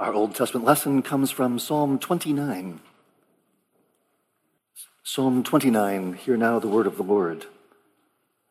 [0.00, 2.80] Our Old Testament lesson comes from Psalm 29.
[5.02, 7.44] Psalm 29, hear now the word of the Lord.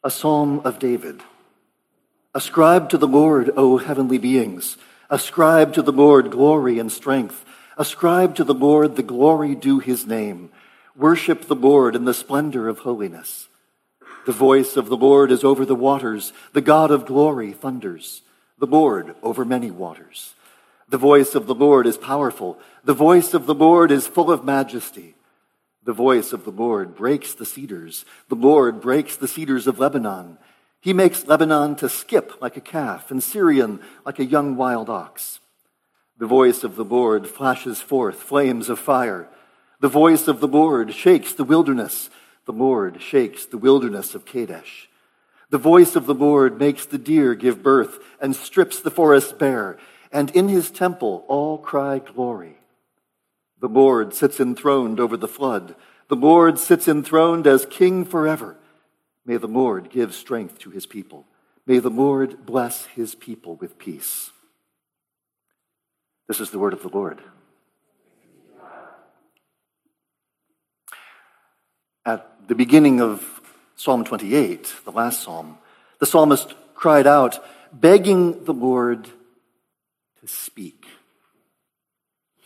[0.03, 1.21] A psalm of David.
[2.35, 4.77] Ascribe to the Lord, O heavenly beings.
[5.09, 7.43] Ascribe to the Lord glory and strength.
[7.79, 10.51] Ascribe to the Lord the glory due his name.
[10.95, 13.47] Worship the Lord in the splendor of holiness.
[14.27, 16.31] The voice of the Lord is over the waters.
[16.53, 18.21] The God of glory thunders.
[18.59, 20.35] The Lord over many waters.
[20.89, 22.57] The voice of the Lord is powerful.
[22.83, 25.15] The voice of the Lord is full of majesty.
[25.83, 28.05] The voice of the Lord breaks the cedars.
[28.27, 30.39] The Lord breaks the cedars of Lebanon.
[30.81, 35.39] He makes Lebanon to skip like a calf and Sirion like a young wild ox.
[36.17, 39.29] The voice of the Lord flashes forth flames of fire.
[39.79, 42.09] The voice of the Lord shakes the wilderness.
[42.45, 44.89] The Lord shakes the wilderness of Kadesh.
[45.49, 49.77] The voice of the Lord makes the deer give birth and strips the forest bare.
[50.11, 52.57] And in his temple all cry glory.
[53.59, 55.75] The Lord sits enthroned over the flood.
[56.07, 58.57] The Lord sits enthroned as king forever.
[59.25, 61.27] May the Lord give strength to his people.
[61.65, 64.31] May the Lord bless his people with peace.
[66.27, 67.21] This is the word of the Lord.
[72.05, 73.41] At the beginning of
[73.75, 75.57] Psalm 28, the last psalm,
[75.99, 79.07] the psalmist cried out, begging the Lord
[80.21, 80.85] to speak.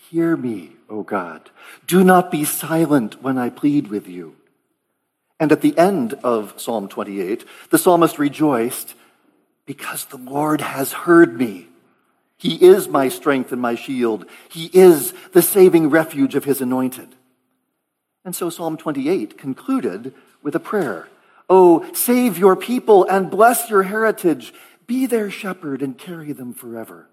[0.10, 1.50] Hear me, O God.
[1.88, 4.36] Do not be silent when I plead with you.
[5.40, 8.96] And at the end of Psalm 28, the psalmist rejoiced
[9.66, 11.68] because the Lord has heard me.
[12.38, 14.26] He is my strength and my shield.
[14.50, 17.10] He is the saving refuge of his anointed.
[18.26, 21.08] And so Psalm 28 concluded with a prayer.
[21.50, 24.54] Oh, save your people and bless your heritage.
[24.88, 27.08] Be their shepherd and carry them forever.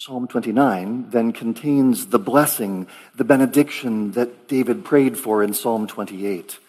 [0.00, 6.60] Psalm 29 then contains the blessing, the benediction that David prayed for in Psalm 28.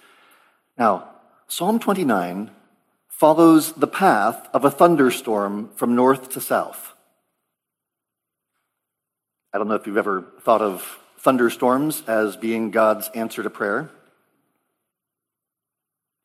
[0.80, 1.08] Now,
[1.48, 2.50] Psalm 29
[3.08, 6.96] follows the path of a thunderstorm from north to south.
[9.54, 13.92] I don't know if you've ever thought of thunderstorms as being God's answer to prayer.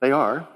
[0.01, 0.49] They are.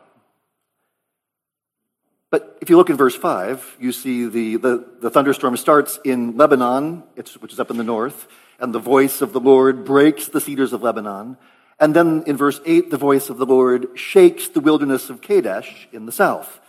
[2.31, 6.37] But if you look in verse 5, you see the, the, the thunderstorm starts in
[6.37, 8.29] Lebanon, which is up in the north,
[8.59, 11.39] and the voice of the Lord breaks the cedars of Lebanon.
[11.81, 15.89] And then in verse 8, the voice of the Lord shakes the wilderness of Kadesh
[15.93, 16.61] in the south.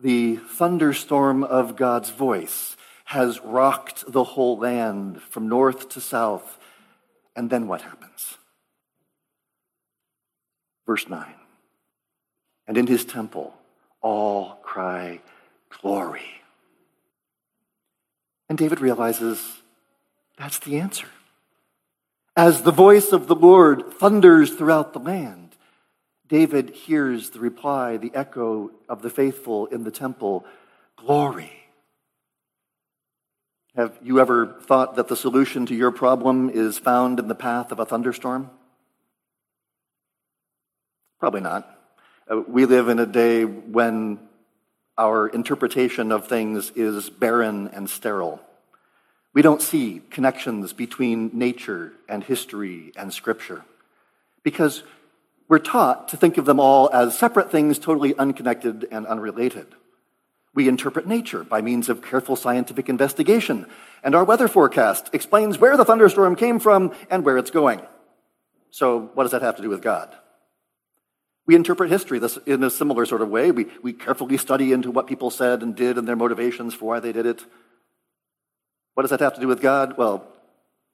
[0.00, 6.58] The thunderstorm of God's voice has rocked the whole land from north to south.
[7.34, 8.36] And then what happens?
[10.86, 11.34] Verse 9.
[12.66, 13.54] And in his temple,
[14.04, 15.20] all cry,
[15.80, 16.22] Glory.
[18.48, 19.62] And David realizes
[20.38, 21.08] that's the answer
[22.36, 25.56] as the voice of the Lord thunders throughout the land,
[26.26, 30.44] David hears the reply, the echo of the faithful in the temple
[30.96, 31.52] glory.
[33.76, 37.70] Have you ever thought that the solution to your problem is found in the path
[37.72, 38.50] of a thunderstorm?
[41.20, 41.68] Probably not.
[42.30, 44.18] Uh, we live in a day when
[44.96, 48.40] our interpretation of things is barren and sterile.
[49.34, 53.64] We don't see connections between nature and history and scripture
[54.42, 54.84] because
[55.48, 59.66] we're taught to think of them all as separate things, totally unconnected and unrelated.
[60.54, 63.66] We interpret nature by means of careful scientific investigation,
[64.02, 67.82] and our weather forecast explains where the thunderstorm came from and where it's going.
[68.70, 70.14] So, what does that have to do with God?
[71.46, 73.50] We interpret history this in a similar sort of way.
[73.50, 77.00] We, we carefully study into what people said and did and their motivations for why
[77.00, 77.44] they did it.
[78.94, 79.98] What does that have to do with God?
[79.98, 80.26] Well,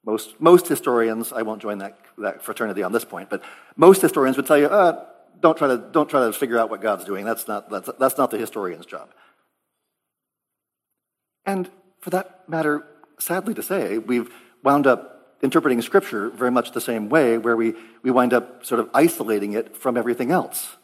[0.05, 3.45] most, most historians, I won't join that, that fraternity on this point, but
[3.77, 5.05] most historians would tell you, uh,
[5.41, 7.25] don't, try to, don't try to figure out what God's doing.
[7.25, 9.11] That's not, that's, that's not the historian's job.
[11.45, 12.87] And for that matter,
[13.19, 14.33] sadly to say, we've
[14.63, 18.81] wound up interpreting Scripture very much the same way, where we, we wind up sort
[18.81, 20.77] of isolating it from everything else.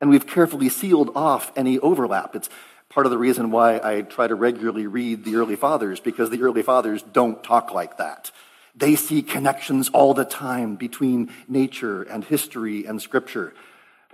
[0.00, 2.36] And we've carefully sealed off any overlap.
[2.36, 2.50] It's
[2.88, 6.42] part of the reason why I try to regularly read the early fathers, because the
[6.42, 8.30] early fathers don't talk like that.
[8.74, 13.54] They see connections all the time between nature and history and scripture.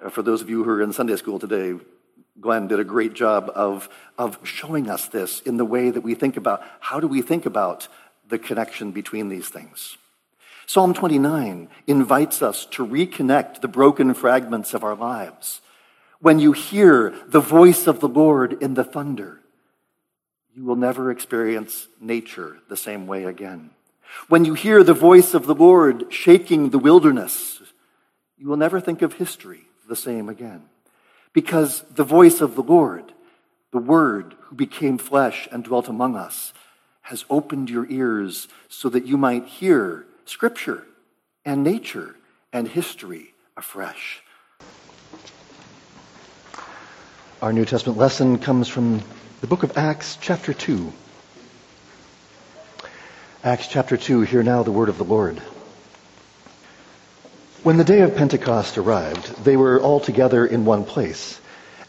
[0.01, 1.75] Uh, for those of you who are in Sunday school today,
[2.41, 6.15] Glenn did a great job of, of showing us this in the way that we
[6.15, 7.89] think about how do we think about
[8.33, 9.97] the connection between these things.
[10.67, 15.61] Psalm 29 invites us to reconnect the broken fragments of our lives
[16.23, 19.41] when you hear the voice of the Lord in the thunder,
[20.55, 23.71] you will never experience nature the same way again.
[24.29, 27.61] When you hear the voice of the Lord shaking the wilderness,
[28.39, 30.63] you will never think of history the same again.
[31.33, 33.13] Because the voice of the Lord,
[33.73, 36.53] the Word who became flesh and dwelt among us,
[37.03, 40.87] has opened your ears so that you might hear Scripture
[41.45, 42.17] and nature
[42.53, 44.23] and history afresh.
[47.43, 49.03] Our New Testament lesson comes from
[49.41, 50.93] the book of Acts, chapter 2.
[53.43, 55.43] Acts chapter 2, hear now the word of the Lord.
[57.65, 61.41] When the day of Pentecost arrived, they were all together in one place.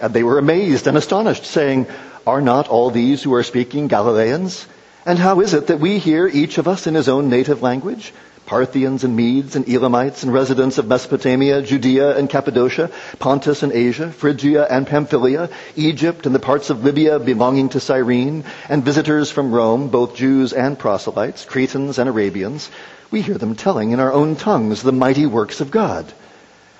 [0.00, 1.86] And they were amazed and astonished, saying,
[2.26, 4.66] Are not all these who are speaking Galileans?
[5.04, 8.12] And how is it that we hear each of us in his own native language?
[8.46, 14.10] Parthians and Medes and Elamites and residents of Mesopotamia, Judea and Cappadocia, Pontus and Asia,
[14.10, 19.52] Phrygia and Pamphylia, Egypt and the parts of Libya belonging to Cyrene, and visitors from
[19.52, 22.70] Rome, both Jews and proselytes, Cretans and Arabians,
[23.10, 26.10] we hear them telling in our own tongues the mighty works of God.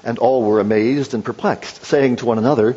[0.04, 2.76] And all were amazed and perplexed, saying to one another,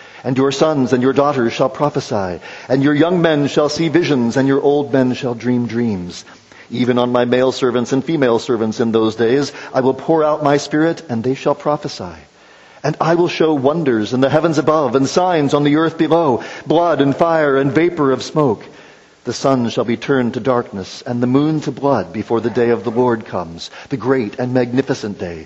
[0.23, 4.37] and your sons and your daughters shall prophesy, and your young men shall see visions,
[4.37, 6.25] and your old men shall dream dreams.
[6.69, 10.43] Even on my male servants and female servants in those days, I will pour out
[10.43, 12.15] my spirit, and they shall prophesy.
[12.83, 16.43] And I will show wonders in the heavens above, and signs on the earth below,
[16.65, 18.63] blood and fire and vapor of smoke.
[19.23, 22.69] The sun shall be turned to darkness, and the moon to blood before the day
[22.69, 25.45] of the Lord comes, the great and magnificent day.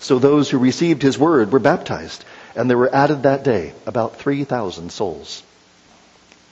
[0.00, 2.24] So those who received his word were baptized,
[2.54, 5.42] and there were added that day about 3,000 souls.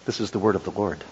[0.04, 1.02] This is the word of the Lord.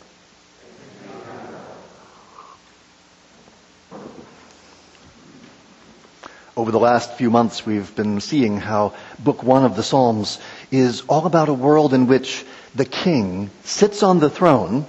[6.57, 10.39] Over the last few months, we've been seeing how Book One of the Psalms
[10.71, 12.45] is all about a world in which
[12.77, 14.87] the king sits on the throne.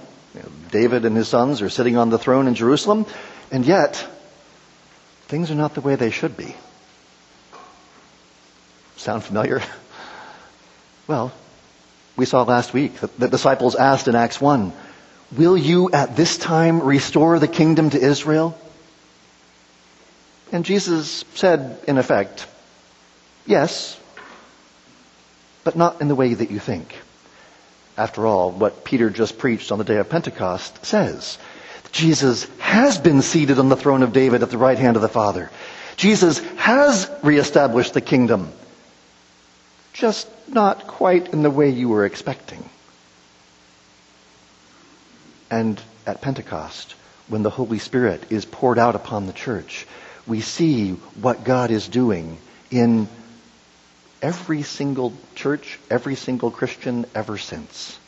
[0.70, 3.06] David and his sons are sitting on the throne in Jerusalem,
[3.50, 4.06] and yet,
[5.26, 6.54] things are not the way they should be.
[8.96, 9.62] Sound familiar?
[11.06, 11.32] Well,
[12.16, 14.72] we saw last week that the disciples asked in Acts 1,
[15.36, 18.58] Will you at this time restore the kingdom to Israel?
[20.52, 22.46] And Jesus said, in effect,
[23.46, 23.98] yes,
[25.64, 26.94] but not in the way that you think.
[27.96, 31.38] After all, what Peter just preached on the day of Pentecost says
[31.92, 35.08] Jesus has been seated on the throne of David at the right hand of the
[35.08, 35.50] Father.
[35.96, 38.52] Jesus has reestablished the kingdom,
[39.96, 42.68] just not quite in the way you were expecting.
[45.50, 46.94] And at Pentecost,
[47.28, 49.86] when the Holy Spirit is poured out upon the church,
[50.26, 52.38] we see what God is doing
[52.70, 53.08] in
[54.20, 57.98] every single church, every single Christian ever since.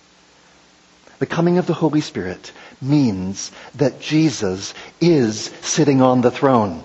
[1.21, 6.85] The coming of the Holy Spirit means that Jesus is sitting on the throne.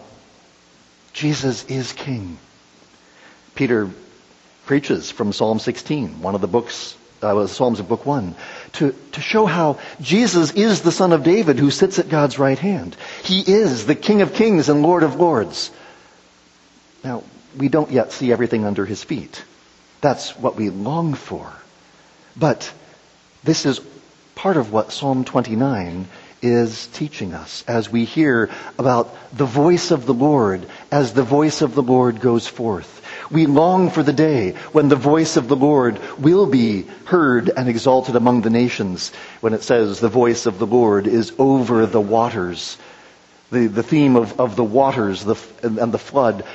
[1.13, 2.37] Jesus is King.
[3.53, 3.89] Peter
[4.65, 8.35] preaches from Psalm 16, one of the books, uh, Psalms of Book 1,
[8.73, 12.59] to, to show how Jesus is the Son of David who sits at God's right
[12.59, 12.95] hand.
[13.23, 15.71] He is the King of kings and Lord of lords.
[17.03, 17.23] Now,
[17.57, 19.43] we don't yet see everything under his feet.
[20.01, 21.51] That's what we long for.
[22.35, 22.71] But
[23.43, 23.81] this is
[24.35, 26.07] part of what Psalm 29
[26.41, 31.61] is teaching us as we hear about the voice of the Lord as the voice
[31.61, 33.01] of the Lord goes forth.
[33.31, 37.69] We long for the day when the voice of the Lord will be heard and
[37.69, 39.11] exalted among the nations.
[39.41, 42.77] When it says the voice of the Lord is over the waters.
[43.51, 46.45] The, the theme of, of the waters the, and the flood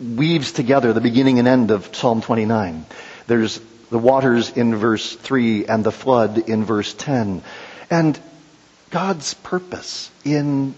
[0.00, 2.84] weaves together the beginning and end of Psalm 29.
[3.26, 7.42] There's the waters in verse 3 and the flood in verse 10.
[7.90, 8.18] And
[8.90, 10.74] God's purpose in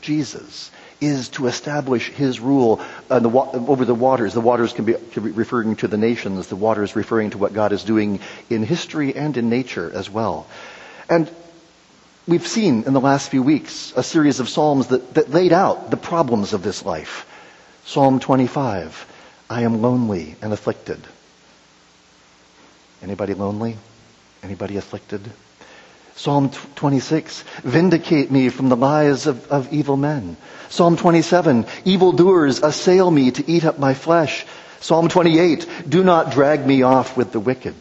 [0.00, 4.34] Jesus is to establish his rule the, over the waters.
[4.34, 7.52] The waters can be, can be referring to the nations, the waters referring to what
[7.52, 10.46] God is doing in history and in nature as well.
[11.08, 11.30] And
[12.26, 15.90] we've seen in the last few weeks a series of Psalms that, that laid out
[15.90, 17.26] the problems of this life.
[17.84, 19.06] Psalm 25,
[19.48, 21.00] I am lonely and afflicted.
[23.02, 23.76] Anybody lonely?
[24.42, 25.30] Anybody afflicted?
[26.16, 30.38] Psalm 26, vindicate me from the lies of, of evil men.
[30.70, 34.46] Psalm 27, evildoers assail me to eat up my flesh.
[34.80, 37.74] Psalm 28, do not drag me off with the wicked.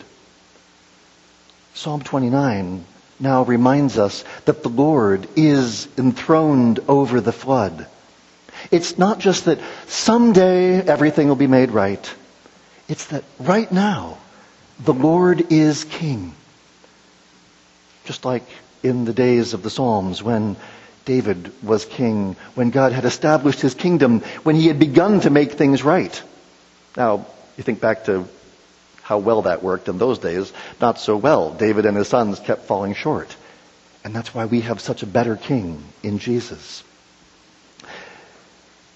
[1.73, 2.83] Psalm 29
[3.21, 7.87] now reminds us that the Lord is enthroned over the flood.
[8.69, 12.13] It's not just that someday everything will be made right.
[12.89, 14.17] It's that right now,
[14.83, 16.33] the Lord is king.
[18.05, 18.43] Just like
[18.83, 20.55] in the days of the Psalms when
[21.05, 25.53] David was king, when God had established his kingdom, when he had begun to make
[25.53, 26.21] things right.
[26.97, 27.25] Now,
[27.57, 28.27] you think back to
[29.01, 30.51] how well that worked in those days.
[30.81, 31.53] Not so well.
[31.53, 33.35] David and his sons kept falling short.
[34.03, 36.83] And that's why we have such a better king in Jesus.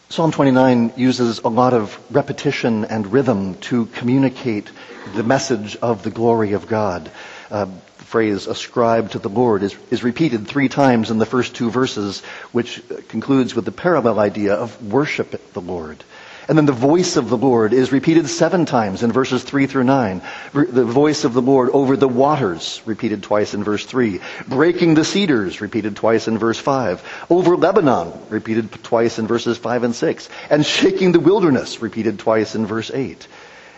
[0.10, 4.72] Psalm 29 uses a lot of repetition and rhythm to communicate
[5.13, 7.12] the message of the glory of God.
[7.51, 7.65] Uh,
[8.10, 12.22] phrase ascribe to the Lord is, is repeated three times in the first two verses,
[12.51, 16.03] which concludes with the parallel idea of worship the Lord.
[16.50, 19.84] And then the voice of the Lord is repeated seven times in verses 3 through
[19.84, 20.24] 9.
[20.51, 24.20] The voice of the Lord over the waters, repeated twice in verse 3.
[24.48, 27.27] Breaking the cedars, repeated twice in verse 5.
[27.29, 30.29] Over Lebanon, repeated twice in verses 5 and 6.
[30.50, 33.27] And shaking the wilderness, repeated twice in verse 8.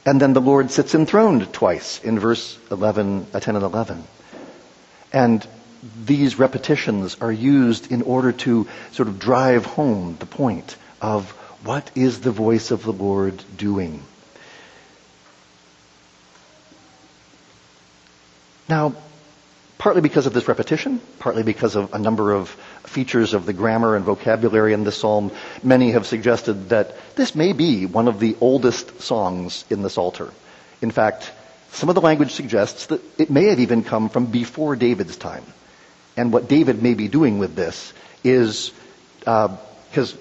[0.06, 4.04] And then the Lord sits enthroned twice in verse 11, uh, 10 and 11.
[5.14, 5.46] And
[6.06, 11.30] these repetitions are used in order to sort of drive home the point of
[11.64, 14.04] what is the voice of the Lord doing.
[18.68, 18.96] Now,
[19.82, 22.50] partly because of this repetition, partly because of a number of
[22.84, 25.32] features of the grammar and vocabulary in the psalm,
[25.64, 30.30] many have suggested that this may be one of the oldest songs in the Psalter.
[30.84, 31.32] In fact,
[31.72, 35.44] some of the language suggests that it may have even come from before David's time.
[36.16, 37.92] And what David may be doing with this
[38.24, 38.72] is,
[39.18, 40.18] because uh,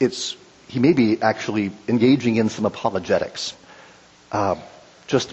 [0.00, 0.36] it's,
[0.68, 3.54] he may be actually engaging in some apologetics.
[4.30, 4.56] Uh,
[5.06, 5.32] just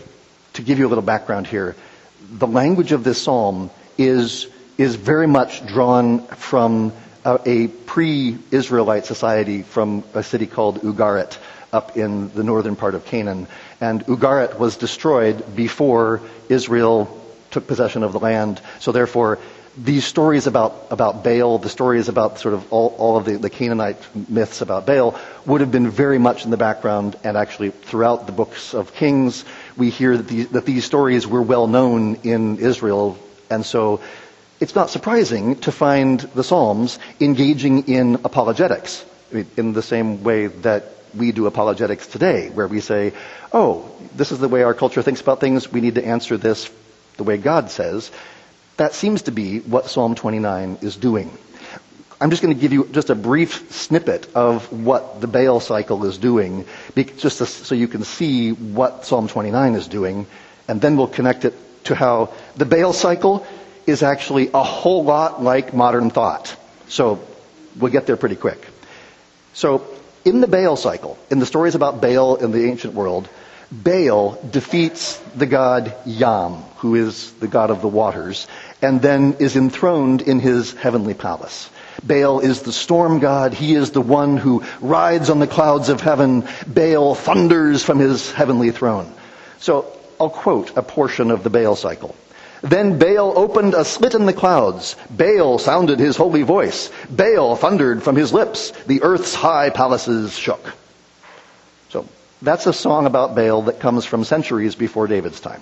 [0.54, 1.76] to give you a little background here,
[2.32, 4.48] the language of this psalm is,
[4.78, 6.94] is very much drawn from
[7.26, 11.38] a, a pre-Israelite society from a city called Ugarit
[11.72, 13.48] up in the northern part of Canaan.
[13.80, 17.16] And Ugarit was destroyed before Israel
[17.52, 18.62] took possession of the land.
[18.80, 19.40] So therefore,
[19.78, 23.50] these stories about, about Baal, the stories about sort of all, all of the, the
[23.50, 23.98] Canaanite
[24.30, 28.32] myths about Baal, would have been very much in the background, and actually throughout the
[28.32, 29.46] books of Kings,
[29.80, 33.18] we hear that, the, that these stories were well known in Israel,
[33.50, 34.02] and so
[34.60, 40.84] it's not surprising to find the Psalms engaging in apologetics, in the same way that
[41.16, 43.14] we do apologetics today, where we say,
[43.54, 46.70] oh, this is the way our culture thinks about things, we need to answer this
[47.18, 48.12] the way God says.
[48.78, 51.36] That seems to be what Psalm 29 is doing.
[52.22, 56.04] I'm just going to give you just a brief snippet of what the Baal cycle
[56.06, 56.66] is doing,
[57.18, 60.28] just so you can see what Psalm 29 is doing,
[60.68, 61.54] and then we'll connect it
[61.86, 63.48] to how the Baal cycle
[63.88, 66.54] is actually a whole lot like modern thought.
[66.90, 67.22] So
[67.78, 68.68] we'll get there pretty quick.
[69.54, 69.86] So
[70.26, 73.30] in the Baal cycle, in the stories about Baal in the ancient world,
[73.72, 78.46] Baal defeats the god Yam, who is the god of the waters,
[78.82, 81.70] and then is enthroned in his heavenly palace.
[82.04, 83.54] Baal is the storm god.
[83.54, 86.48] He is the one who rides on the clouds of heaven.
[86.68, 89.14] Baal thunders from his heavenly throne.
[89.60, 92.16] So I'll quote a portion of the Baal cycle.
[92.62, 94.96] Then Baal opened a slit in the clouds.
[95.10, 96.92] Baal sounded his holy voice.
[97.10, 98.72] Baal thundered from his lips.
[98.86, 100.74] The earth's high palaces shook.
[101.90, 102.06] So
[102.42, 105.62] that's a song about Baal that comes from centuries before David's time.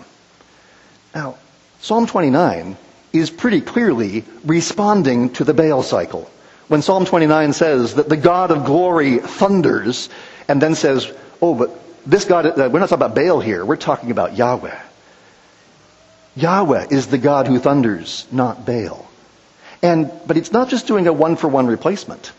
[1.13, 1.37] Now,
[1.81, 2.77] Psalm 29
[3.13, 6.29] is pretty clearly responding to the Baal cycle.
[6.67, 10.09] When Psalm 29 says that the God of glory thunders
[10.47, 11.11] and then says,
[11.41, 11.71] oh, but
[12.05, 14.79] this God, uh, we're not talking about Baal here, we're talking about Yahweh.
[16.35, 19.07] Yahweh is the God who thunders, not Baal.
[19.81, 22.31] And, but it's not just doing a one for one replacement.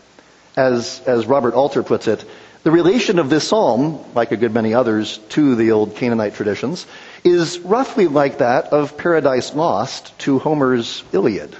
[0.55, 2.23] As, as Robert Alter puts it,
[2.63, 6.85] the relation of this psalm, like a good many others, to the old Canaanite traditions,
[7.23, 11.55] is roughly like that of Paradise Lost to Homer's Iliad.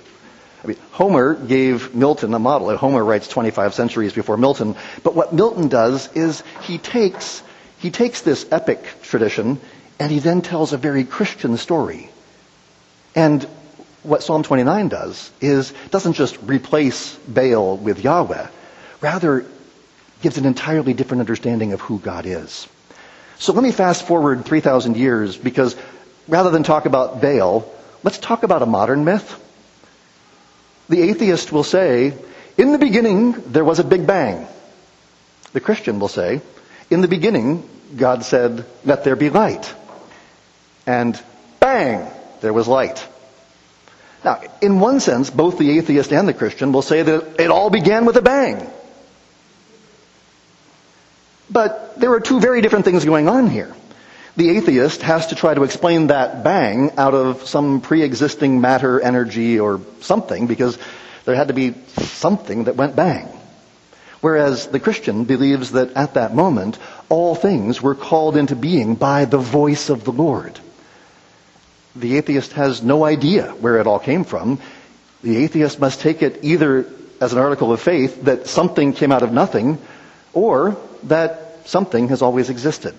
[0.63, 2.75] I mean, Homer gave Milton a model.
[2.75, 4.75] Homer writes 25 centuries before Milton.
[5.03, 7.41] But what Milton does is he takes,
[7.79, 9.59] he takes this epic tradition
[9.99, 12.09] and he then tells a very Christian story.
[13.15, 13.43] And
[14.03, 18.47] what Psalm 29 does is doesn't just replace Baal with Yahweh,
[19.01, 19.45] rather
[20.21, 22.67] gives an entirely different understanding of who God is.
[23.39, 25.75] So let me fast forward 3,000 years because
[26.27, 27.71] rather than talk about Baal,
[28.03, 29.45] let's talk about a modern myth.
[30.89, 32.13] The atheist will say,
[32.57, 34.45] in the beginning, there was a big bang.
[35.53, 36.41] The Christian will say,
[36.89, 39.73] in the beginning, God said, let there be light.
[40.85, 41.19] And
[41.61, 43.07] bang, there was light.
[44.25, 47.69] Now, in one sense, both the atheist and the Christian will say that it all
[47.69, 48.69] began with a bang.
[51.49, 53.73] But there are two very different things going on here.
[54.37, 59.59] The atheist has to try to explain that bang out of some pre-existing matter, energy,
[59.59, 60.77] or something, because
[61.25, 63.27] there had to be something that went bang.
[64.21, 66.77] Whereas the Christian believes that at that moment,
[67.09, 70.59] all things were called into being by the voice of the Lord
[71.95, 74.59] the atheist has no idea where it all came from.
[75.21, 76.85] The atheist must take it either
[77.19, 79.77] as an article of faith that something came out of nothing
[80.33, 82.95] or that something has always existed.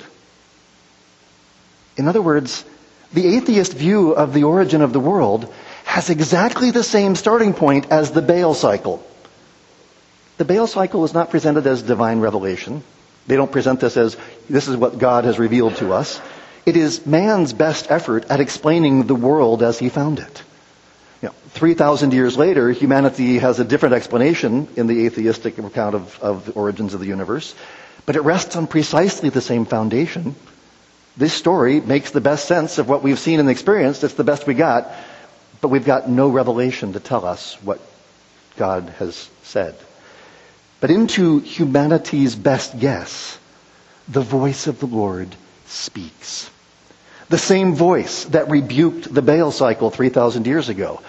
[1.97, 2.65] In other words,
[3.13, 5.53] the atheist view of the origin of the world
[5.85, 9.05] has exactly the same starting point as the Baal cycle.
[10.39, 12.83] The Baal cycle is not presented as divine revelation.
[13.27, 14.17] They don't present this as
[14.49, 16.21] this is what God has revealed to us.
[16.65, 20.43] It is man's best effort at explaining the world as he found it.
[21.55, 26.19] You know, 3,000 years later, humanity has a different explanation in the atheistic account of,
[26.21, 27.55] of the origins of the universe,
[28.07, 30.35] but it rests on precisely the same foundation.
[31.17, 34.05] This story makes the best sense of what we've seen and experienced.
[34.05, 34.91] It's the best we got,
[35.61, 37.81] but we've got no revelation to tell us what
[38.57, 39.75] God has said.
[40.81, 43.39] But into humanity's best guess,
[44.09, 45.35] the voice of the Lord
[45.67, 46.51] speaks.
[47.29, 51.01] The same voice that rebuked the Baal cycle 3,000 years ago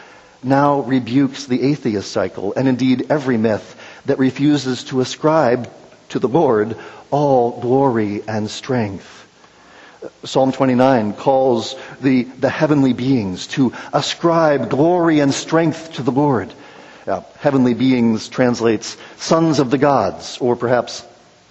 [0.43, 3.75] now rebukes the atheist cycle and indeed every myth
[4.06, 5.71] that refuses to ascribe
[6.10, 6.75] to the Lord
[7.12, 9.17] all glory and strength.
[10.23, 16.51] Psalm 29 calls the, the heavenly beings to ascribe glory and strength to the Lord.
[17.06, 21.06] Uh, heavenly beings translates sons of the gods, or perhaps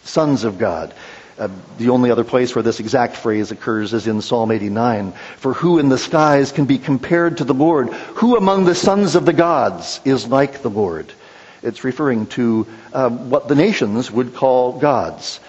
[0.05, 0.95] sons of God.
[1.41, 1.49] Uh,
[1.79, 5.13] the only other place where this exact phrase occurs is in Psalm 89.
[5.39, 7.89] For who in the skies can be compared to the Lord?
[7.89, 11.11] Who among the sons of the gods is like the Lord?
[11.63, 15.41] It's referring to um, what the nations would call gods.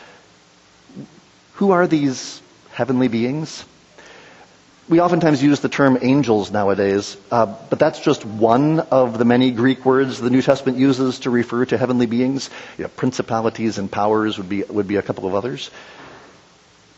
[1.56, 3.66] Who are these heavenly beings?
[4.92, 9.52] We oftentimes use the term angels nowadays, uh, but that's just one of the many
[9.52, 12.50] Greek words the New Testament uses to refer to heavenly beings.
[12.78, 15.72] You know, principalities and powers would be, would be a couple of others.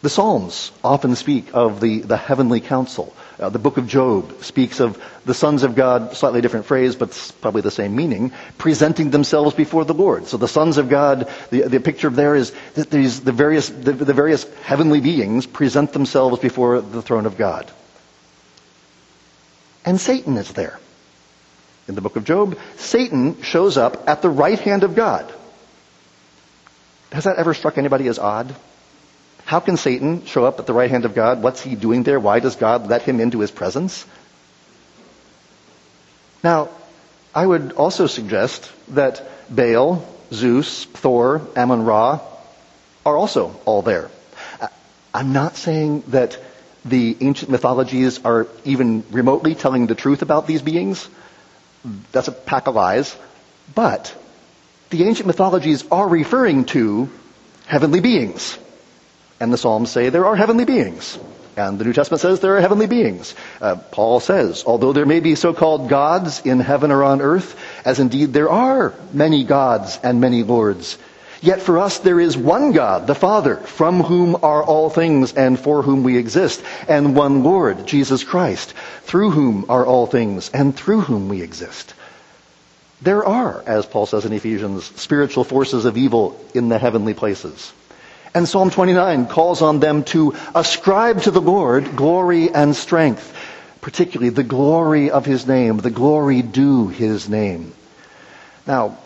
[0.01, 3.15] The Psalms often speak of the, the heavenly council.
[3.39, 7.11] Uh, the book of Job speaks of the sons of God, slightly different phrase, but
[7.41, 10.25] probably the same meaning, presenting themselves before the Lord.
[10.25, 13.93] So the sons of God, the, the picture there is that these, the various, the,
[13.93, 17.71] the various heavenly beings present themselves before the throne of God.
[19.85, 20.79] And Satan is there.
[21.87, 25.31] In the book of Job, Satan shows up at the right hand of God.
[27.11, 28.55] Has that ever struck anybody as odd?
[29.45, 31.43] How can Satan show up at the right hand of God?
[31.43, 32.19] What's he doing there?
[32.19, 34.05] Why does God let him into his presence?
[36.43, 36.69] Now,
[37.35, 42.21] I would also suggest that Baal, Zeus, Thor, Ammon Ra
[43.05, 44.09] are also all there.
[45.13, 46.39] I'm not saying that
[46.85, 51.07] the ancient mythologies are even remotely telling the truth about these beings.
[52.11, 53.15] That's a pack of lies.
[53.73, 54.15] But
[54.89, 57.09] the ancient mythologies are referring to
[57.65, 58.57] heavenly beings.
[59.39, 61.17] And the Psalms say there are heavenly beings.
[61.55, 63.35] And the New Testament says there are heavenly beings.
[63.61, 67.99] Uh, Paul says, although there may be so-called gods in heaven or on earth, as
[67.99, 70.97] indeed there are many gods and many lords,
[71.43, 75.59] yet for us there is one God, the Father, from whom are all things and
[75.59, 80.75] for whom we exist, and one Lord, Jesus Christ, through whom are all things and
[80.75, 81.93] through whom we exist.
[83.01, 87.73] There are, as Paul says in Ephesians, spiritual forces of evil in the heavenly places.
[88.33, 93.35] And Psalm 29 calls on them to ascribe to the Lord glory and strength,
[93.81, 97.73] particularly the glory of his name, the glory due his name.
[98.65, 98.97] Now,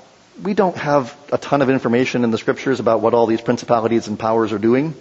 [0.43, 4.07] we don't have a ton of information in the scriptures about what all these principalities
[4.07, 4.93] and powers are doing.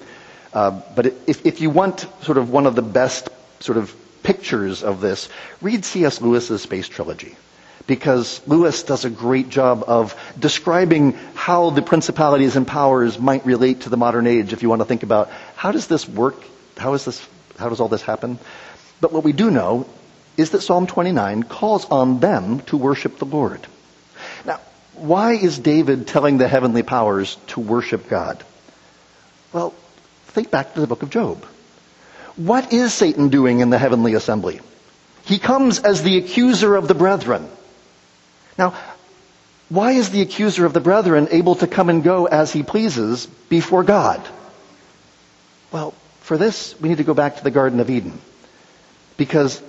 [0.53, 3.29] Uh, but if, if you want sort of one of the best
[3.61, 5.29] sort of pictures of this,
[5.61, 6.21] read C.S.
[6.21, 7.37] Lewis's Space Trilogy
[7.87, 13.83] because Lewis does a great job of describing how the principalities and powers might relate
[13.83, 16.43] to the modern age if you want to think about how does this work?
[16.77, 17.27] How is this,
[17.59, 18.39] how does all this happen?
[19.01, 19.87] But what we do know
[20.37, 23.67] is that Psalm 29 calls on them to worship the Lord.
[24.97, 28.43] Why is David telling the heavenly powers to worship God?
[29.53, 29.75] Well,
[30.29, 31.45] think back to the book of Job.
[32.37, 34.61] What is Satan doing in the heavenly assembly?
[35.25, 37.49] He comes as the accuser of the brethren.
[38.59, 38.75] Now,
[39.69, 43.27] why is the accuser of the brethren able to come and go as he pleases
[43.49, 44.27] before God?
[45.73, 48.19] Well, for this, we need to go back to the Garden of Eden.
[49.17, 49.61] Because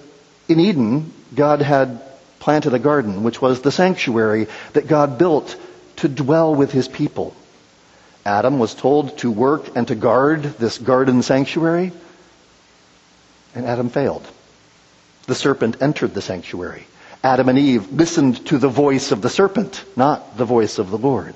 [0.47, 2.01] in Eden, God had
[2.47, 5.57] planted a garden, which was the sanctuary that God built
[5.97, 7.35] to dwell with his people.
[8.25, 11.91] Adam was told to work and to guard this garden sanctuary,
[13.53, 14.25] and Adam failed.
[15.25, 16.87] The serpent entered the sanctuary.
[17.21, 20.97] Adam and Eve listened to the voice of the serpent, not the voice of the
[20.97, 21.35] Lord.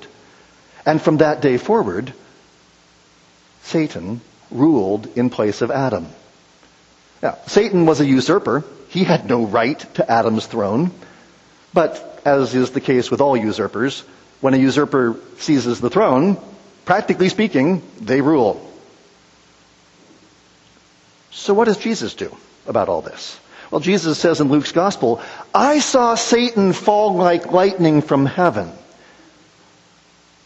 [0.86, 2.14] And from that day forward,
[3.64, 6.06] Satan ruled in place of Adam.
[7.22, 8.64] Now, Satan was a usurper.
[8.92, 10.90] He had no right to Adam's throne.
[11.72, 14.02] But, as is the case with all usurpers,
[14.42, 16.36] when a usurper seizes the throne,
[16.84, 18.70] practically speaking, they rule.
[21.30, 23.40] So what does Jesus do about all this?
[23.70, 25.22] Well, Jesus says in Luke's gospel,
[25.54, 28.70] I saw Satan fall like lightning from heaven.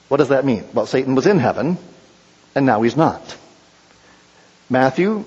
[0.07, 0.65] What does that mean?
[0.73, 1.79] Well, Satan was in heaven,
[2.55, 3.37] and now he's not.
[4.71, 5.25] Matthew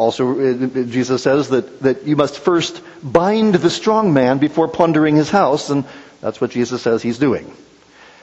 [0.00, 5.14] also, uh, Jesus says that, that you must first bind the strong man before plundering
[5.14, 5.84] his house, and
[6.22, 7.54] that's what Jesus says he's doing.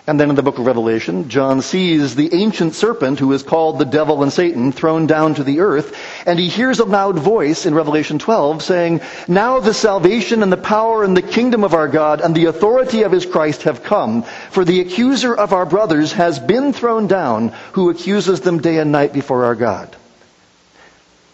[0.07, 3.77] And then in the book of Revelation, John sees the ancient serpent who is called
[3.77, 7.67] the devil and Satan thrown down to the earth, and he hears a loud voice
[7.67, 11.89] in Revelation 12 saying, Now the salvation and the power and the kingdom of our
[11.89, 16.13] God and the authority of his Christ have come, for the accuser of our brothers
[16.13, 19.95] has been thrown down, who accuses them day and night before our God.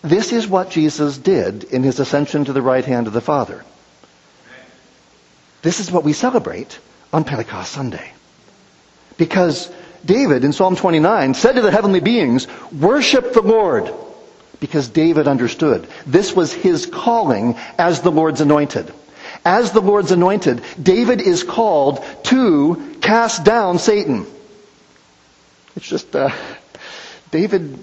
[0.03, 3.63] This is what Jesus did in his ascension to the right hand of the Father.
[5.61, 6.77] This is what we celebrate
[7.13, 8.11] on Pentecost Sunday.
[9.15, 9.71] Because
[10.03, 13.93] David in Psalm 29 said to the heavenly beings, worship the Lord.
[14.59, 18.93] Because David understood this was his calling as the Lord's anointed.
[19.45, 24.25] As the Lord's anointed, David is called to cast down Satan.
[25.77, 26.29] It's just, uh,
[27.31, 27.81] David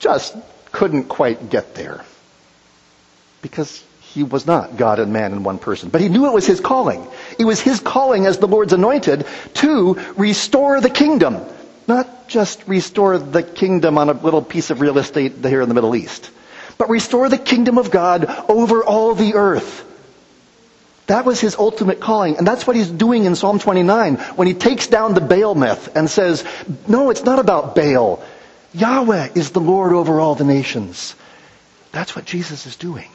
[0.00, 0.36] just
[0.72, 2.04] couldn't quite get there.
[3.40, 3.82] Because
[4.12, 6.60] He was not God and man in one person, but he knew it was his
[6.60, 7.06] calling.
[7.38, 11.40] It was his calling as the Lord's anointed to restore the kingdom,
[11.88, 15.74] not just restore the kingdom on a little piece of real estate here in the
[15.74, 16.30] Middle East,
[16.76, 19.82] but restore the kingdom of God over all the earth.
[21.06, 22.36] That was his ultimate calling.
[22.36, 25.96] And that's what he's doing in Psalm 29 when he takes down the Baal myth
[25.96, 26.44] and says,
[26.86, 28.22] no, it's not about Baal.
[28.74, 31.14] Yahweh is the Lord over all the nations.
[31.92, 33.08] That's what Jesus is doing.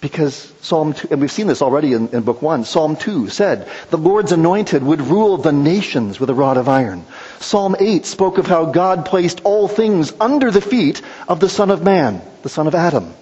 [0.00, 3.68] Because Psalm 2, and we've seen this already in, in, book 1, Psalm 2 said,
[3.90, 7.04] the Lord's anointed would rule the nations with a rod of iron.
[7.38, 11.70] Psalm 8 spoke of how God placed all things under the feet of the Son
[11.70, 13.12] of Man, the Son of Adam.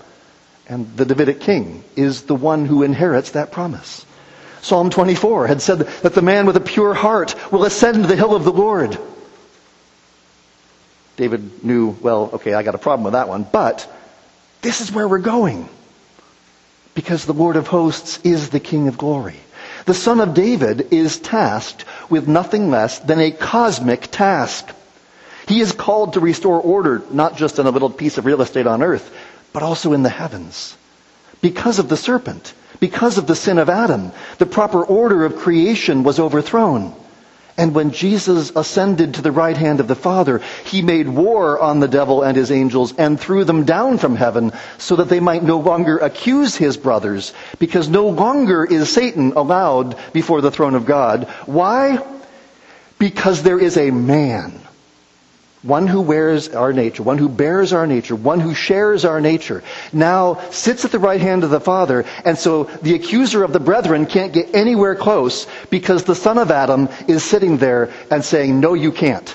[0.68, 4.04] And the Davidic king is the one who inherits that promise.
[4.60, 8.36] Psalm 24 had said that the man with a pure heart will ascend the hill
[8.36, 8.98] of the Lord.
[11.18, 13.92] David knew, well, okay, I got a problem with that one, but
[14.62, 15.68] this is where we're going.
[16.94, 19.36] Because the Lord of hosts is the King of glory.
[19.84, 24.70] The Son of David is tasked with nothing less than a cosmic task.
[25.48, 28.68] He is called to restore order, not just in a little piece of real estate
[28.68, 29.12] on earth,
[29.52, 30.76] but also in the heavens.
[31.40, 36.04] Because of the serpent, because of the sin of Adam, the proper order of creation
[36.04, 36.94] was overthrown.
[37.58, 41.80] And when Jesus ascended to the right hand of the Father, he made war on
[41.80, 45.42] the devil and his angels and threw them down from heaven so that they might
[45.42, 50.86] no longer accuse his brothers, because no longer is Satan allowed before the throne of
[50.86, 51.24] God.
[51.46, 51.98] Why?
[53.00, 54.60] Because there is a man
[55.62, 59.62] one who wears our nature, one who bears our nature, one who shares our nature,
[59.92, 63.60] now sits at the right hand of the Father, and so the accuser of the
[63.60, 68.60] brethren can't get anywhere close because the son of Adam is sitting there and saying,
[68.60, 69.34] no, you can't.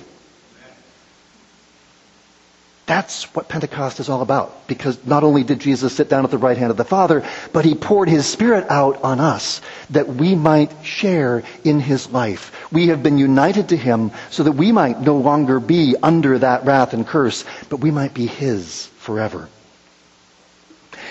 [2.85, 4.67] That's what Pentecost is all about.
[4.67, 7.63] Because not only did Jesus sit down at the right hand of the Father, but
[7.63, 12.51] he poured his Spirit out on us that we might share in his life.
[12.73, 16.65] We have been united to him so that we might no longer be under that
[16.65, 19.47] wrath and curse, but we might be his forever.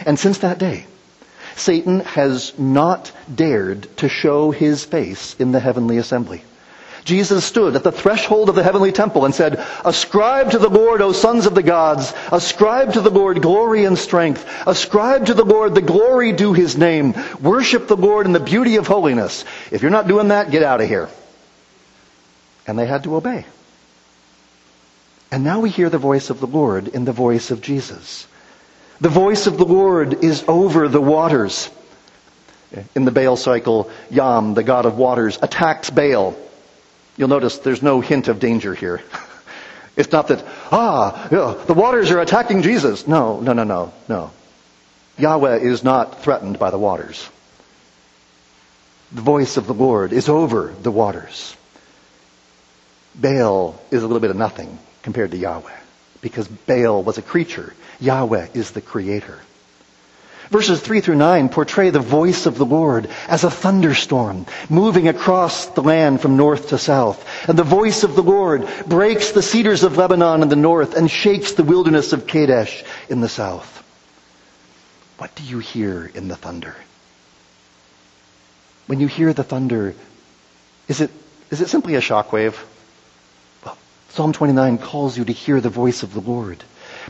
[0.05, 0.87] And since that day,
[1.57, 6.43] Satan has not dared to show his face in the heavenly assembly.
[7.05, 11.01] Jesus stood at the threshold of the heavenly temple and said, Ascribe to the Lord,
[11.01, 12.13] O sons of the gods.
[12.31, 14.47] Ascribe to the Lord glory and strength.
[14.67, 17.15] Ascribe to the Lord the glory due his name.
[17.41, 19.45] Worship the Lord in the beauty of holiness.
[19.71, 21.09] If you're not doing that, get out of here.
[22.67, 23.45] And they had to obey.
[25.33, 28.27] And now we hear the voice of the Lord in the voice of Jesus.
[29.01, 31.69] The voice of the Lord is over the waters.
[32.95, 36.37] In the Baal cycle, Yam, the god of waters, attacks Baal
[37.17, 39.03] You'll notice there's no hint of danger here.
[39.95, 43.07] It's not that, ah, the waters are attacking Jesus.
[43.07, 44.31] No, no, no, no, no.
[45.19, 47.29] Yahweh is not threatened by the waters.
[49.13, 51.55] The voice of the Lord is over the waters.
[53.15, 55.79] Baal is a little bit of nothing compared to Yahweh
[56.23, 57.75] because Baal was a creature.
[58.01, 59.41] Yahweh is the creator.
[60.53, 65.65] Verses 3 through 9 portray the voice of the Lord as a thunderstorm moving across
[65.69, 67.27] the land from north to south.
[67.49, 71.11] And the voice of the Lord breaks the cedars of Lebanon in the north and
[71.11, 73.83] shakes the wilderness of Kadesh in the south.
[75.17, 76.77] What do you hear in the thunder?
[78.89, 79.95] When you hear the thunder,
[80.87, 81.11] is it,
[81.51, 82.63] is it simply a shockwave?
[83.65, 83.79] Well,
[84.11, 86.63] Psalm 29 calls you to hear the voice of the Lord.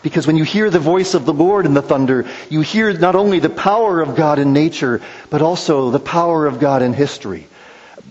[0.02, 3.14] Because when you hear the voice of the Lord in the thunder, you hear not
[3.14, 7.46] only the power of God in nature, but also the power of God in history.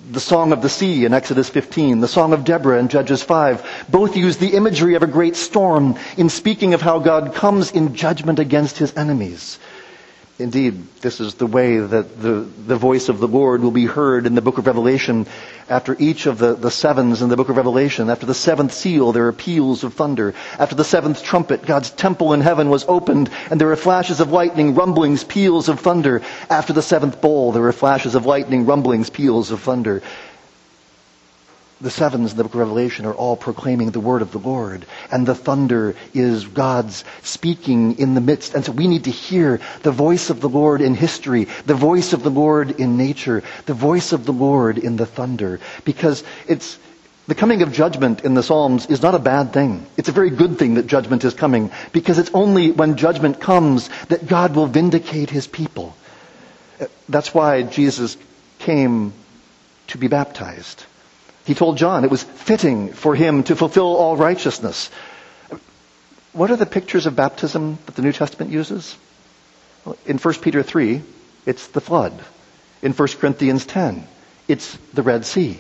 [0.10, 3.86] The Song of the Sea in Exodus 15, the Song of Deborah in Judges 5,
[3.90, 7.94] both use the imagery of a great storm in speaking of how God comes in
[7.96, 9.60] judgment against his enemies.
[10.42, 14.26] Indeed, this is the way that the, the voice of the Lord will be heard
[14.26, 15.28] in the book of Revelation.
[15.70, 19.12] After each of the, the sevens in the book of Revelation, after the seventh seal,
[19.12, 20.34] there are peals of thunder.
[20.58, 24.32] After the seventh trumpet, God's temple in heaven was opened, and there are flashes of
[24.32, 26.24] lightning, rumblings, peals of thunder.
[26.50, 30.02] After the seventh bowl, there are flashes of lightning, rumblings, peals of thunder
[31.82, 34.86] the sevens in the book of Revelation are all proclaiming the word of the Lord.
[35.12, 38.54] And the thunder is God's speaking in the midst.
[38.54, 42.14] And so we need to hear the voice of the Lord in history, the voice
[42.14, 45.60] of the Lord in nature, the voice of the Lord in the thunder.
[45.84, 46.78] Because it's,
[47.28, 49.86] the coming of judgment in the Psalms is not a bad thing.
[49.98, 53.90] It's a very good thing that judgment is coming because it's only when judgment comes
[54.10, 55.96] that God will vindicate his people.
[57.10, 58.18] That's why Jesus
[58.60, 59.14] came
[59.88, 60.86] to be baptized.
[61.46, 64.90] He told John it was fitting for him to fulfill all righteousness.
[66.34, 68.96] What are the pictures of baptism that the New Testament uses?
[70.06, 71.02] In 1 Peter 3,
[71.46, 72.14] it's the flood.
[72.82, 74.08] In 1 Corinthians 10,
[74.48, 75.60] it's the Red Sea.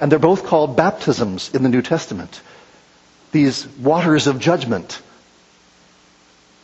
[0.00, 2.40] And they're both called baptisms in the New Testament.
[3.32, 5.02] These waters of judgment.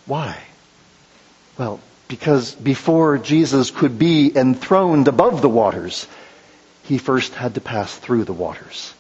[0.06, 0.38] Why?
[1.58, 6.06] Well, because before Jesus could be enthroned above the waters,
[6.84, 8.94] he first had to pass through the waters.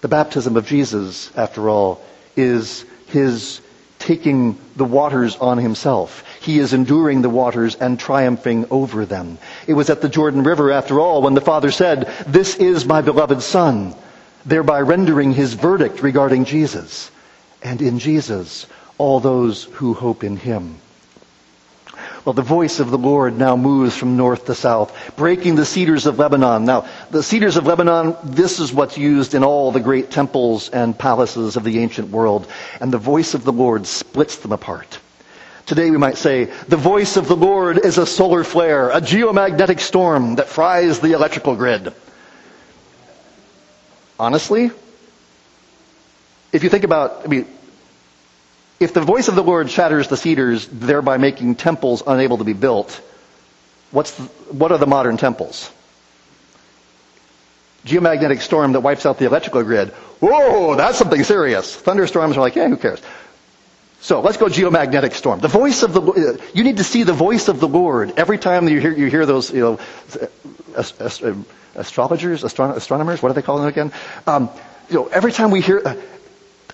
[0.00, 2.00] The baptism of Jesus, after all,
[2.36, 3.60] is his
[3.98, 6.22] taking the waters on himself.
[6.40, 9.38] He is enduring the waters and triumphing over them.
[9.66, 13.00] It was at the Jordan River, after all, when the Father said, This is my
[13.00, 13.94] beloved Son,
[14.44, 17.10] thereby rendering his verdict regarding Jesus.
[17.62, 18.66] And in Jesus,
[18.98, 20.76] all those who hope in him.
[22.26, 26.06] Well, the voice of the Lord now moves from north to south, breaking the cedars
[26.06, 26.64] of Lebanon.
[26.64, 30.98] Now, the cedars of Lebanon, this is what's used in all the great temples and
[30.98, 32.48] palaces of the ancient world.
[32.80, 34.98] And the voice of the Lord splits them apart.
[35.66, 39.78] Today we might say, the voice of the Lord is a solar flare, a geomagnetic
[39.78, 41.94] storm that fries the electrical grid.
[44.18, 44.72] Honestly,
[46.52, 47.46] if you think about, I mean,
[48.78, 52.52] if the voice of the Lord shatters the cedars, thereby making temples unable to be
[52.52, 53.00] built,
[53.90, 55.70] what's the, what are the modern temples?
[57.84, 59.90] Geomagnetic storm that wipes out the electrical grid.
[60.20, 61.74] Whoa, that's something serious.
[61.74, 63.00] Thunderstorms are like, yeah, who cares?
[64.00, 65.40] So let's go geomagnetic storm.
[65.40, 68.68] The voice of the, you need to see the voice of the Lord every time
[68.68, 69.78] you hear, you hear those, you know,
[71.74, 73.92] astrologers, astronomers, what do they call them again?
[74.26, 74.50] Um,
[74.88, 75.96] you know, every time we hear, uh,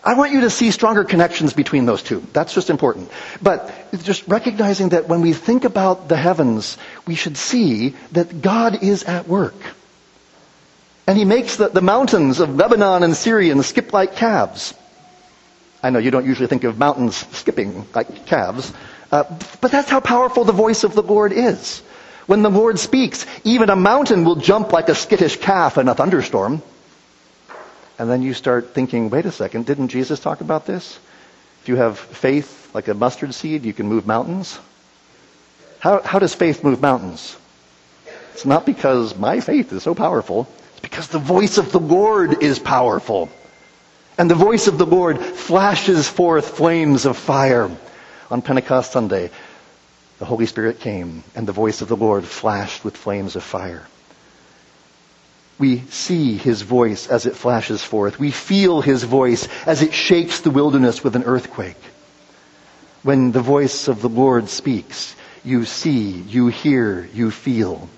[0.04, 2.26] I want you to see stronger connections between those two.
[2.32, 3.10] That's just important.
[3.40, 3.70] But
[4.02, 9.04] just recognizing that when we think about the heavens, we should see that God is
[9.04, 9.54] at work.
[11.06, 14.74] And he makes the, the mountains of Lebanon and Sirion skip like calves.
[15.82, 18.72] I know you don't usually think of mountains skipping like calves,
[19.10, 19.24] uh,
[19.60, 21.80] but that's how powerful the voice of the Lord is.
[22.26, 25.94] When the Lord speaks, even a mountain will jump like a skittish calf in a
[25.94, 26.62] thunderstorm.
[28.02, 30.98] And then you start thinking, wait a second, didn't Jesus talk about this?
[31.60, 34.58] If you have faith like a mustard seed, you can move mountains.
[35.78, 37.36] How, how does faith move mountains?
[38.32, 40.48] It's not because my faith is so powerful.
[40.72, 43.30] It's because the voice of the Lord is powerful.
[44.18, 47.70] And the voice of the Lord flashes forth flames of fire.
[48.32, 49.30] On Pentecost Sunday,
[50.18, 53.86] the Holy Spirit came, and the voice of the Lord flashed with flames of fire.
[55.58, 58.18] We see his voice as it flashes forth.
[58.18, 61.76] We feel his voice as it shakes the wilderness with an earthquake.
[63.02, 67.88] When the voice of the Lord speaks, you see, you hear, you feel.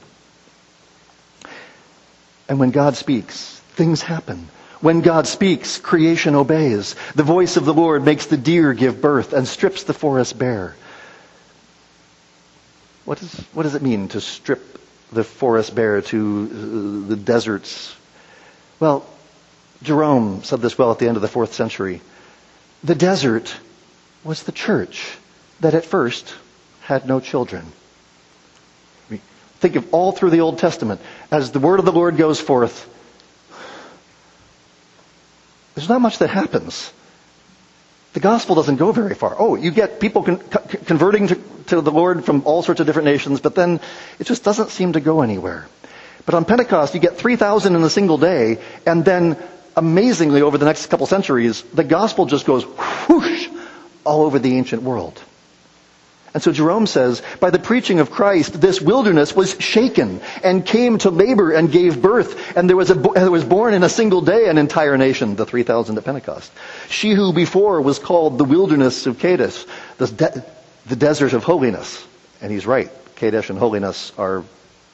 [2.48, 4.48] And when God speaks, things happen.
[4.80, 6.94] When God speaks, creation obeys.
[7.14, 10.74] The voice of the Lord makes the deer give birth and strips the forest bare.
[13.04, 14.78] What, is, what does it mean to strip
[15.14, 17.94] the forest bare to uh, the deserts.
[18.80, 19.06] Well,
[19.82, 22.00] Jerome said this well at the end of the fourth century.
[22.82, 23.54] The desert
[24.24, 25.16] was the church
[25.60, 26.34] that at first
[26.82, 27.64] had no children.
[29.60, 31.00] Think of all through the Old Testament.
[31.30, 32.86] As the word of the Lord goes forth,
[35.74, 36.92] there's not much that happens.
[38.14, 39.34] The gospel doesn't go very far.
[39.38, 40.38] Oh, you get people con-
[40.86, 41.34] converting to,
[41.66, 43.80] to the Lord from all sorts of different nations, but then
[44.20, 45.66] it just doesn't seem to go anywhere.
[46.24, 49.36] But on Pentecost, you get 3,000 in a single day, and then
[49.76, 52.62] amazingly over the next couple centuries, the gospel just goes
[53.08, 53.48] whoosh
[54.04, 55.20] all over the ancient world.
[56.34, 60.98] And so Jerome says, by the preaching of Christ, this wilderness was shaken and came
[60.98, 62.56] to labor and gave birth.
[62.56, 65.46] And there was, a, there was born in a single day an entire nation, the
[65.46, 66.50] 3,000 at Pentecost.
[66.88, 69.64] She who before was called the wilderness of Kadesh,
[69.98, 70.44] the, de-
[70.86, 72.04] the desert of holiness.
[72.42, 72.90] And he's right.
[73.14, 74.42] Kadesh and holiness are,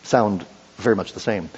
[0.03, 0.45] sound
[0.77, 1.49] very much the same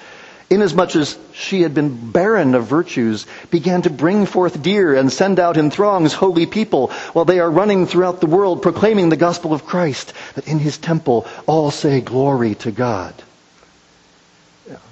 [0.52, 5.40] inasmuch as she had been barren of virtues, began to bring forth deer and send
[5.40, 9.52] out in throngs holy people, while they are running throughout the world proclaiming the gospel
[9.52, 13.14] of Christ, that in his temple all say glory to God.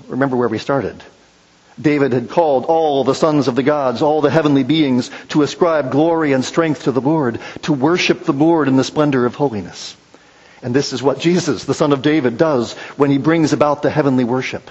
[0.09, 1.03] Remember where we started.
[1.81, 5.93] David had called all the sons of the gods, all the heavenly beings, to ascribe
[5.93, 9.97] glory and strength to the Lord, to worship the Lord in the splendor of holiness.
[10.63, 13.91] And this is what Jesus, the son of David, does when he brings about the
[13.91, 14.71] heavenly worship.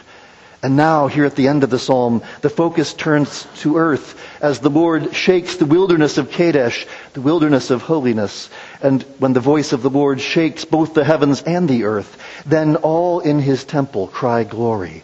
[0.62, 4.60] And now, here at the end of the psalm, the focus turns to earth as
[4.60, 8.50] the Lord shakes the wilderness of Kadesh, the wilderness of holiness.
[8.82, 12.76] And when the voice of the Lord shakes both the heavens and the earth, then
[12.76, 15.04] all in his temple cry glory.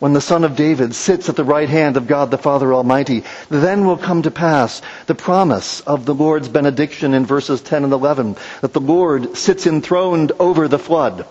[0.00, 3.22] when the Son of David sits at the right hand of God the Father Almighty,
[3.50, 7.92] then will come to pass the promise of the Lord's benediction in verses 10 and
[7.92, 11.26] 11, that the Lord sits enthroned over the flood.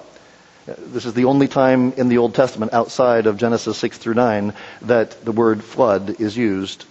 [0.77, 4.53] This is the only time in the Old Testament outside of Genesis 6 through 9
[4.83, 6.85] that the word flood is used.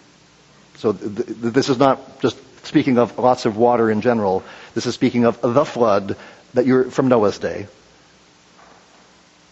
[0.79, 4.43] So th- this is not just speaking of lots of water in general.
[4.75, 6.17] This is speaking of the flood
[6.55, 7.69] that you're from Noah's day.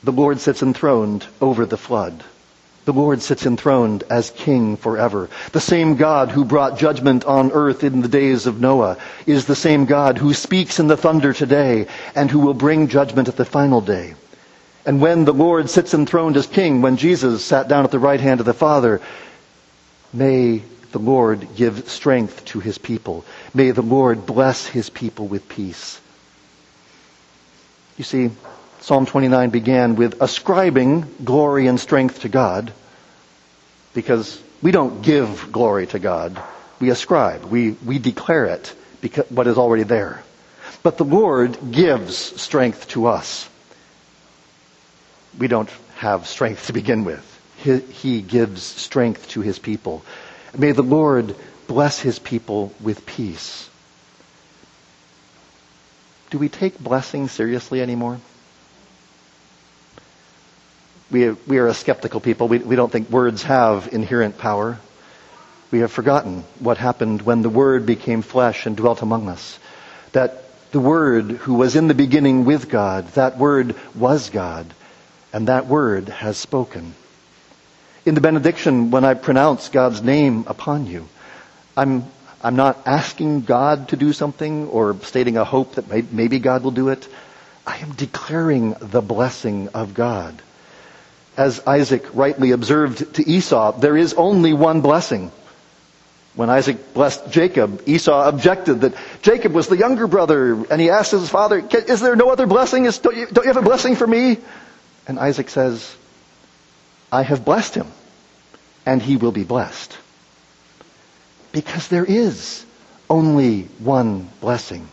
[0.06, 2.22] The Lord sits enthroned over the flood.
[2.84, 5.28] The Lord sits enthroned as king forever.
[5.50, 9.56] The same God who brought judgment on earth in the days of Noah is the
[9.56, 13.44] same God who speaks in the thunder today and who will bring judgment at the
[13.44, 14.14] final day.
[14.84, 18.20] And when the Lord sits enthroned as king, when Jesus sat down at the right
[18.20, 19.00] hand of the Father,
[20.12, 23.24] may the Lord give strength to his people.
[23.52, 26.00] May the Lord bless his people with peace.
[27.98, 28.30] You see,
[28.86, 32.72] Psalm 29 began with ascribing glory and strength to God
[33.94, 36.40] because we don't give glory to God.
[36.78, 37.46] We ascribe.
[37.46, 40.22] We, we declare it because what is already there.
[40.84, 43.50] But the Lord gives strength to us.
[45.36, 47.24] We don't have strength to begin with.
[47.56, 50.04] He, he gives strength to his people.
[50.56, 51.34] May the Lord
[51.66, 53.68] bless his people with peace.
[56.30, 58.20] Do we take blessing seriously anymore?
[61.10, 62.48] We, we are a skeptical people.
[62.48, 64.78] We, we don't think words have inherent power.
[65.70, 69.58] We have forgotten what happened when the Word became flesh and dwelt among us.
[70.12, 70.42] That
[70.72, 74.66] the Word who was in the beginning with God, that Word was God,
[75.32, 76.94] and that Word has spoken.
[78.04, 81.08] In the benediction, when I pronounce God's name upon you,
[81.76, 82.04] I'm,
[82.42, 86.64] I'm not asking God to do something or stating a hope that may, maybe God
[86.64, 87.06] will do it.
[87.66, 90.40] I am declaring the blessing of God
[91.36, 95.30] as Isaac rightly observed to Esau, there is only one blessing.
[96.34, 101.12] When Isaac blessed Jacob, Esau objected that Jacob was the younger brother, and he asked
[101.12, 102.84] his father, is there no other blessing?
[102.84, 104.38] Don't, you, don't you have a blessing for me?
[105.06, 105.96] And Isaac says,
[107.10, 107.86] I have blessed him,
[108.84, 109.96] and he will be blessed.
[111.52, 112.64] Because there is
[113.08, 114.88] only one blessing.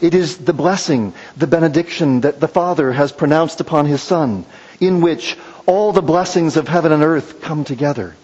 [0.00, 4.44] It is the blessing, the benediction that the Father has pronounced upon his Son,
[4.80, 5.36] in which
[5.66, 8.14] all the blessings of heaven and earth come together.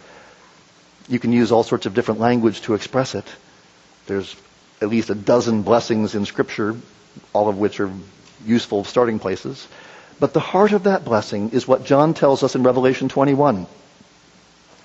[1.08, 3.26] You can use all sorts of different language to express it.
[4.06, 4.34] There's
[4.80, 6.76] at least a dozen blessings in Scripture,
[7.32, 7.90] all of which are
[8.46, 9.66] useful starting places.
[10.20, 13.66] But the heart of that blessing is what John tells us in Revelation 21.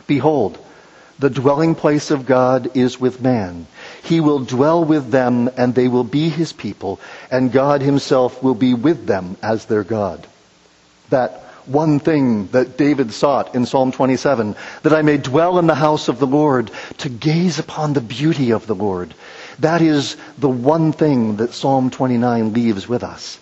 [0.08, 0.58] Behold,
[1.20, 3.68] the dwelling place of God is with man.
[4.04, 7.00] He will dwell with them and they will be his people
[7.32, 10.26] and God himself will be with them as their God.
[11.10, 15.76] That one thing that David sought in Psalm 27, that I may dwell in the
[15.76, 19.14] house of the Lord, to gaze upon the beauty of the Lord.
[19.60, 23.40] That is the one thing that Psalm 29 leaves with us.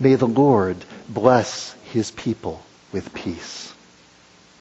[0.00, 0.76] May the Lord
[1.08, 3.71] bless his people with peace.